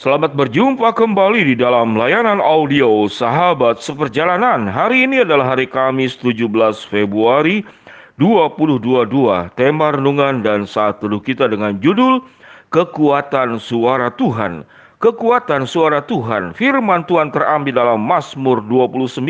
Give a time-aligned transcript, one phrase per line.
[0.00, 4.64] Selamat berjumpa kembali di dalam layanan audio Sahabat Seperjalanan.
[4.64, 6.48] Hari ini adalah hari Kamis 17
[6.88, 7.60] Februari
[8.16, 8.80] 2022.
[9.60, 12.24] Tema renungan dan saat teduh kita dengan judul
[12.72, 14.64] Kekuatan Suara Tuhan.
[15.04, 16.56] Kekuatan suara Tuhan.
[16.56, 19.20] Firman Tuhan terambil dalam Mazmur 29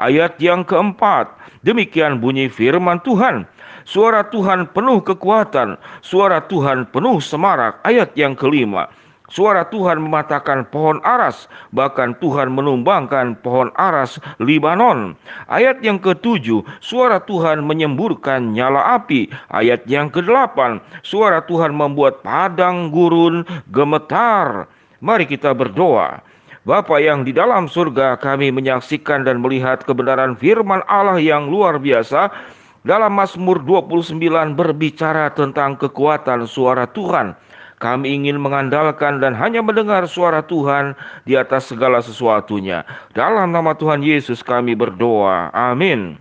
[0.00, 1.28] ayat yang keempat.
[1.60, 3.44] Demikian bunyi firman Tuhan.
[3.84, 7.84] Suara Tuhan penuh kekuatan, suara Tuhan penuh semarak.
[7.84, 8.88] Ayat yang kelima.
[9.30, 15.14] Suara Tuhan mematahkan pohon aras, bahkan Tuhan menumbangkan pohon aras Libanon.
[15.46, 19.30] Ayat yang ketujuh, suara Tuhan menyemburkan nyala api.
[19.54, 24.66] Ayat yang kedelapan, suara Tuhan membuat padang gurun gemetar.
[24.98, 26.26] Mari kita berdoa.
[26.66, 32.28] Bapa yang di dalam surga kami menyaksikan dan melihat kebenaran firman Allah yang luar biasa
[32.84, 34.18] dalam Mazmur 29
[34.58, 37.32] berbicara tentang kekuatan suara Tuhan.
[37.80, 40.92] Kami ingin mengandalkan dan hanya mendengar suara Tuhan
[41.24, 42.84] di atas segala sesuatunya.
[43.16, 45.48] Dalam nama Tuhan Yesus kami berdoa.
[45.56, 46.20] Amin.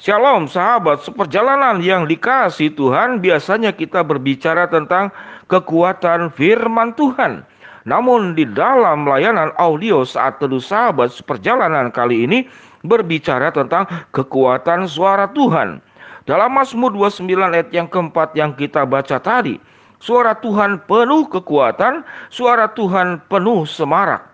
[0.00, 5.12] Shalom sahabat, seperjalanan yang dikasih Tuhan biasanya kita berbicara tentang
[5.52, 7.44] kekuatan firman Tuhan.
[7.84, 12.48] Namun di dalam layanan audio saat teduh sahabat seperjalanan kali ini
[12.88, 13.84] berbicara tentang
[14.16, 15.84] kekuatan suara Tuhan.
[16.24, 19.58] Dalam Mazmur 29 ayat yang keempat yang kita baca tadi,
[20.02, 24.26] Suara Tuhan penuh kekuatan, suara Tuhan penuh semarak.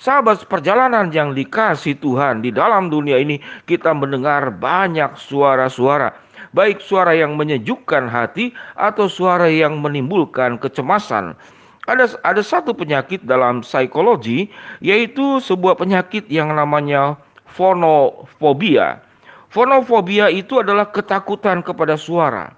[0.00, 3.36] Sahabat perjalanan yang dikasih Tuhan di dalam dunia ini
[3.68, 6.16] kita mendengar banyak suara-suara.
[6.56, 11.36] Baik suara yang menyejukkan hati atau suara yang menimbulkan kecemasan.
[11.84, 14.48] Ada ada satu penyakit dalam psikologi
[14.80, 19.04] yaitu sebuah penyakit yang namanya fonofobia.
[19.52, 22.56] Fonofobia itu adalah ketakutan kepada suara.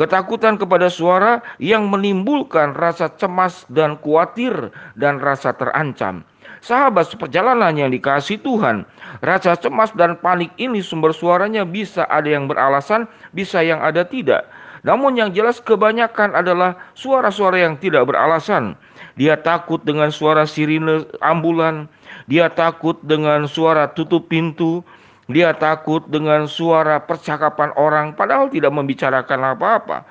[0.00, 6.24] Ketakutan kepada suara yang menimbulkan rasa cemas dan khawatir dan rasa terancam.
[6.64, 8.88] Sahabat seperjalanan yang dikasih Tuhan,
[9.20, 13.04] rasa cemas dan panik ini sumber suaranya bisa ada yang beralasan,
[13.36, 14.48] bisa yang ada tidak.
[14.88, 18.80] Namun yang jelas kebanyakan adalah suara-suara yang tidak beralasan.
[19.20, 21.84] Dia takut dengan suara sirine ambulan,
[22.24, 24.80] dia takut dengan suara tutup pintu,
[25.30, 30.02] dia takut dengan suara percakapan orang padahal tidak membicarakan apa-apa.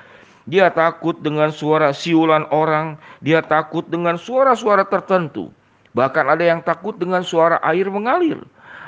[0.50, 5.54] Dia takut dengan suara siulan orang, dia takut dengan suara-suara tertentu.
[5.94, 8.42] Bahkan ada yang takut dengan suara air mengalir.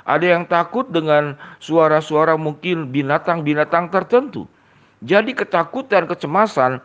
[0.10, 4.50] Ada yang takut dengan suara-suara mungkin binatang-binatang tertentu.
[5.06, 6.82] Jadi ketakutan, kecemasan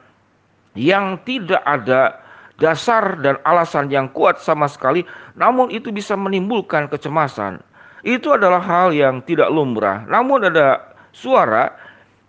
[0.76, 2.20] yang tidak ada
[2.60, 5.04] dasar dan alasan yang kuat sama sekali,
[5.36, 7.64] namun itu bisa menimbulkan kecemasan
[8.04, 10.04] itu adalah hal yang tidak lumrah.
[10.10, 11.72] Namun ada suara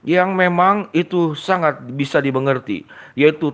[0.07, 2.87] yang memang itu sangat bisa dimengerti,
[3.19, 3.51] yaitu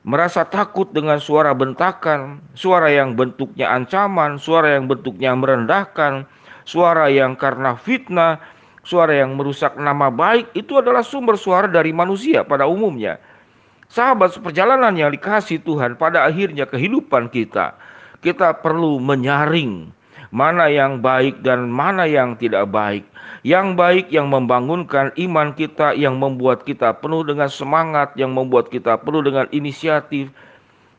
[0.00, 6.24] merasa takut dengan suara bentakan, suara yang bentuknya ancaman, suara yang bentuknya merendahkan,
[6.64, 8.40] suara yang karena fitnah,
[8.80, 13.20] suara yang merusak nama baik, itu adalah sumber suara dari manusia pada umumnya.
[13.90, 17.74] Sahabat seperjalanan yang dikasih Tuhan pada akhirnya kehidupan kita,
[18.22, 19.90] kita perlu menyaring
[20.28, 23.08] mana yang baik dan mana yang tidak baik.
[23.40, 29.00] Yang baik yang membangunkan iman kita, yang membuat kita penuh dengan semangat, yang membuat kita
[29.00, 30.28] penuh dengan inisiatif,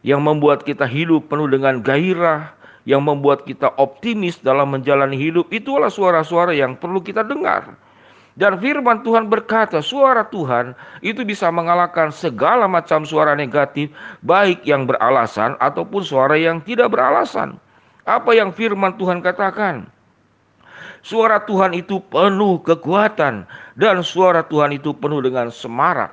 [0.02, 2.58] yang membuat kita hidup penuh dengan gairah,
[2.90, 5.46] yang membuat kita optimis dalam menjalani hidup.
[5.54, 7.78] Itulah suara-suara yang perlu kita dengar.
[8.32, 10.72] Dan firman Tuhan berkata, suara Tuhan
[11.04, 13.92] itu bisa mengalahkan segala macam suara negatif,
[14.24, 17.60] baik yang beralasan ataupun suara yang tidak beralasan.
[18.12, 19.88] Apa yang firman Tuhan katakan?
[21.00, 23.48] Suara Tuhan itu penuh kekuatan
[23.80, 26.12] dan suara Tuhan itu penuh dengan semarak.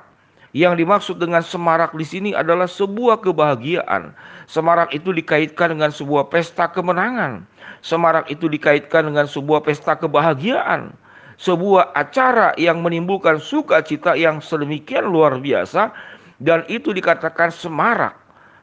[0.55, 4.15] Yang dimaksud dengan semarak di sini adalah sebuah kebahagiaan.
[4.47, 7.43] Semarak itu dikaitkan dengan sebuah pesta kemenangan.
[7.85, 10.95] Semarak itu dikaitkan dengan sebuah pesta kebahagiaan.
[11.37, 15.93] Sebuah acara yang menimbulkan sukacita yang sedemikian luar biasa
[16.41, 18.17] dan itu dikatakan semarak.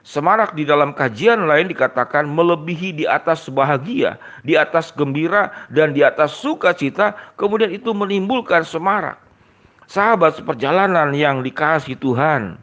[0.06, 4.15] Semarak di dalam kajian lain dikatakan melebihi di atas bahagia,
[4.47, 9.19] di atas gembira, dan di atas sukacita, kemudian itu menimbulkan semarak.
[9.91, 12.54] Sahabat seperjalanan yang dikasih Tuhan,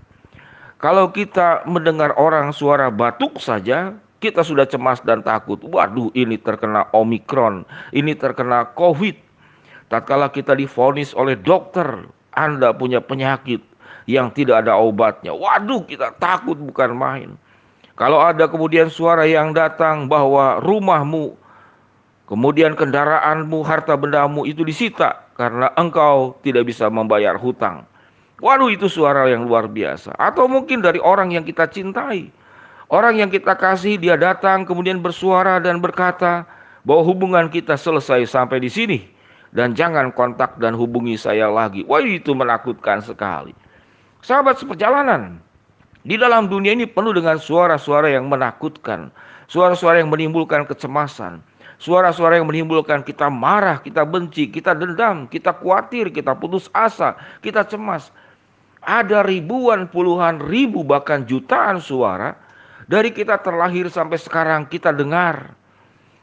[0.80, 3.92] kalau kita mendengar orang suara batuk saja,
[4.24, 5.60] kita sudah cemas dan takut.
[5.68, 9.20] Waduh, ini terkena Omikron, ini terkena COVID.
[9.92, 13.60] Tatkala kita difonis oleh dokter, Anda punya penyakit,
[14.10, 15.32] yang tidak ada obatnya.
[15.32, 17.30] Waduh, kita takut bukan main.
[17.94, 21.38] Kalau ada kemudian suara yang datang bahwa rumahmu,
[22.26, 27.86] kemudian kendaraanmu, harta bendamu itu disita karena engkau tidak bisa membayar hutang.
[28.42, 30.18] Waduh, itu suara yang luar biasa.
[30.20, 32.34] Atau mungkin dari orang yang kita cintai.
[32.92, 36.46] Orang yang kita kasih dia datang kemudian bersuara dan berkata
[36.84, 39.00] bahwa hubungan kita selesai sampai di sini
[39.56, 41.86] dan jangan kontak dan hubungi saya lagi.
[41.88, 43.56] Wah itu menakutkan sekali.
[44.24, 45.36] Sahabat seperjalanan,
[46.08, 49.12] di dalam dunia ini penuh dengan suara-suara yang menakutkan,
[49.52, 51.44] suara-suara yang menimbulkan kecemasan,
[51.76, 57.68] suara-suara yang menimbulkan kita marah, kita benci, kita dendam, kita khawatir, kita putus asa, kita
[57.68, 58.16] cemas.
[58.88, 62.32] Ada ribuan, puluhan ribu, bahkan jutaan suara
[62.88, 65.52] dari kita terlahir sampai sekarang kita dengar.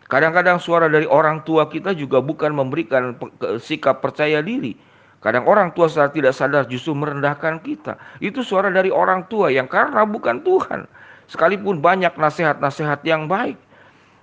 [0.08, 3.12] Kadang-kadang suara dari orang tua kita juga bukan memberikan
[3.60, 4.88] sikap percaya diri.
[5.20, 8.00] Kadang orang tua secara tidak sadar justru merendahkan kita.
[8.24, 10.88] Itu suara dari orang tua yang karena bukan Tuhan.
[11.28, 13.60] Sekalipun banyak nasihat-nasihat yang baik.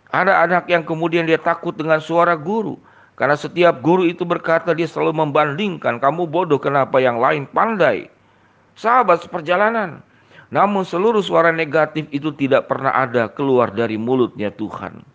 [0.09, 2.81] Ada anak yang kemudian dia takut dengan suara guru.
[3.13, 6.01] Karena setiap guru itu berkata dia selalu membandingkan.
[6.01, 8.09] Kamu bodoh kenapa yang lain pandai.
[8.73, 10.01] Sahabat seperjalanan.
[10.49, 15.05] Namun seluruh suara negatif itu tidak pernah ada keluar dari mulutnya Tuhan.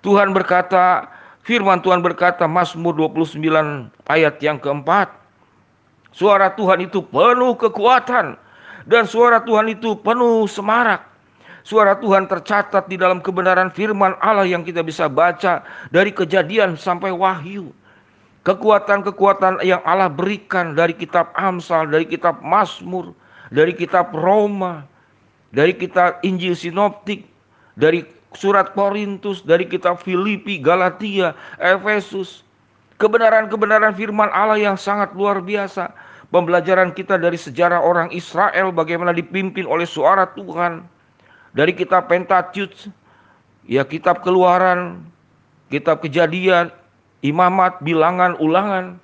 [0.00, 1.10] Tuhan berkata,
[1.44, 3.36] firman Tuhan berkata Mazmur 29
[4.08, 5.12] ayat yang keempat.
[6.10, 8.34] Suara Tuhan itu penuh kekuatan
[8.88, 11.06] dan suara Tuhan itu penuh semarak.
[11.60, 17.12] Suara Tuhan tercatat di dalam kebenaran firman Allah yang kita bisa baca dari kejadian sampai
[17.12, 17.70] wahyu.
[18.40, 23.12] Kekuatan-kekuatan yang Allah berikan dari kitab Amsal, dari kitab Mazmur,
[23.52, 24.88] dari kitab Roma,
[25.52, 27.28] dari kitab Injil Sinoptik,
[27.76, 32.46] dari surat Korintus, dari kitab Filipi, Galatia, Efesus.
[33.00, 35.90] Kebenaran-kebenaran firman Allah yang sangat luar biasa.
[36.30, 40.86] Pembelajaran kita dari sejarah orang Israel bagaimana dipimpin oleh suara Tuhan.
[41.56, 42.86] Dari kitab Pentateuch,
[43.66, 45.02] ya kitab keluaran,
[45.72, 46.70] kitab kejadian,
[47.26, 49.02] imamat, bilangan, ulangan.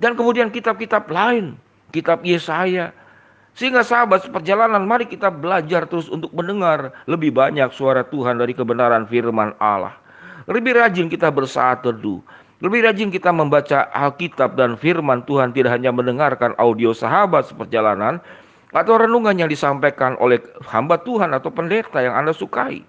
[0.00, 1.60] Dan kemudian kitab-kitab lain,
[1.92, 2.96] kitab Yesaya,
[3.52, 9.04] sehingga sahabat seperjalanan mari kita belajar terus untuk mendengar lebih banyak suara Tuhan dari kebenaran
[9.04, 9.92] firman Allah.
[10.48, 12.24] Lebih rajin kita bersaat teduh.
[12.62, 18.22] Lebih rajin kita membaca Alkitab dan firman Tuhan tidak hanya mendengarkan audio sahabat seperjalanan
[18.72, 20.40] atau renungan yang disampaikan oleh
[20.70, 22.80] hamba Tuhan atau pendeta yang Anda sukai.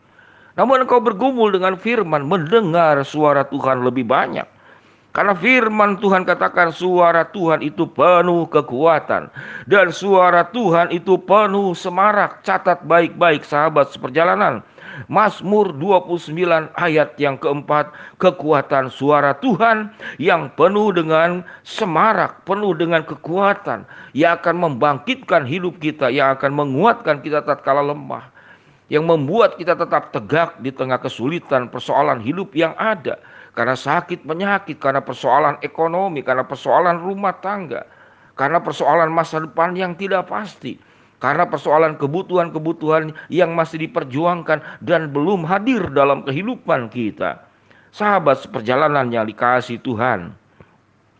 [0.53, 4.45] Namun engkau bergumul dengan firman, mendengar suara Tuhan lebih banyak.
[5.13, 9.29] Karena firman Tuhan katakan suara Tuhan itu penuh kekuatan.
[9.69, 12.41] Dan suara Tuhan itu penuh semarak.
[12.41, 14.65] Catat baik-baik sahabat seperjalanan.
[15.05, 16.33] Mazmur 29
[16.73, 17.93] ayat yang keempat.
[18.17, 22.41] Kekuatan suara Tuhan yang penuh dengan semarak.
[22.49, 23.85] Penuh dengan kekuatan.
[24.17, 26.09] Yang akan membangkitkan hidup kita.
[26.09, 28.32] Yang akan menguatkan kita tatkala lemah.
[28.91, 33.19] Yang membuat kita tetap tegak di tengah kesulitan persoalan hidup yang ada
[33.53, 37.85] karena sakit penyakit, karena persoalan ekonomi, karena persoalan rumah tangga,
[38.33, 40.81] karena persoalan masa depan yang tidak pasti,
[41.21, 47.45] karena persoalan kebutuhan-kebutuhan yang masih diperjuangkan dan belum hadir dalam kehidupan kita.
[47.93, 50.33] Sahabat seperjalanan yang dikasih Tuhan,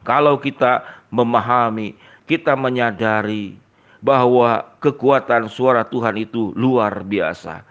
[0.01, 0.81] kalau kita
[1.13, 1.93] memahami,
[2.25, 3.61] kita menyadari
[4.03, 7.63] bahwa kekuatan suara Tuhan itu luar biasa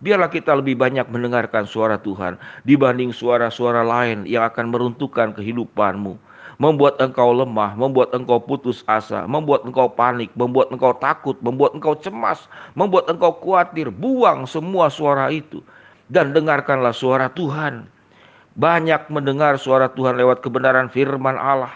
[0.00, 6.16] Biarlah kita lebih banyak mendengarkan suara Tuhan dibanding suara-suara lain yang akan meruntuhkan kehidupanmu.
[6.60, 11.96] Membuat engkau lemah, membuat engkau putus asa, membuat engkau panik, membuat engkau takut, membuat engkau
[11.96, 13.88] cemas, membuat engkau khawatir.
[13.88, 15.64] Buang semua suara itu
[16.12, 17.88] dan dengarkanlah suara Tuhan.
[18.60, 21.72] Banyak mendengar suara Tuhan lewat kebenaran firman Allah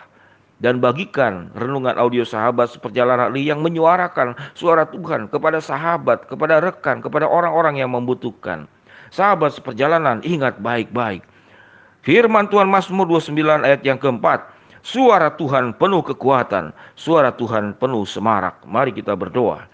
[0.62, 7.02] dan bagikan renungan audio sahabat seperjalanan ini yang menyuarakan suara Tuhan kepada sahabat, kepada rekan,
[7.02, 8.70] kepada orang-orang yang membutuhkan.
[9.10, 11.22] Sahabat seperjalanan, ingat baik-baik.
[12.04, 14.52] Firman Tuhan Mazmur 29 ayat yang keempat.
[14.84, 18.60] Suara Tuhan penuh kekuatan, suara Tuhan penuh semarak.
[18.68, 19.64] Mari kita berdoa.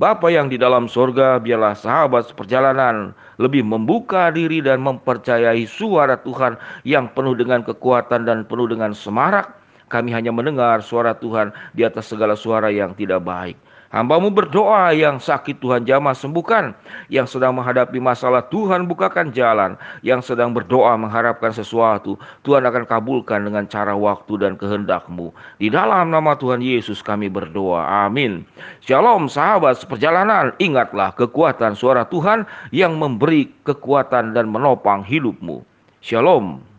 [0.00, 6.56] Bapa yang di dalam sorga, biarlah sahabat seperjalanan lebih membuka diri dan mempercayai suara Tuhan
[6.88, 9.56] yang penuh dengan kekuatan dan penuh dengan semarak
[9.86, 13.56] kami hanya mendengar suara Tuhan di atas segala suara yang tidak baik.
[13.86, 16.74] Hambamu berdoa yang sakit Tuhan jamah sembuhkan.
[17.06, 19.78] Yang sedang menghadapi masalah Tuhan bukakan jalan.
[20.02, 22.18] Yang sedang berdoa mengharapkan sesuatu.
[22.42, 25.30] Tuhan akan kabulkan dengan cara waktu dan kehendakmu.
[25.62, 27.86] Di dalam nama Tuhan Yesus kami berdoa.
[28.04, 28.42] Amin.
[28.82, 30.50] Shalom sahabat seperjalanan.
[30.58, 32.42] Ingatlah kekuatan suara Tuhan
[32.74, 35.62] yang memberi kekuatan dan menopang hidupmu.
[36.02, 36.75] Shalom.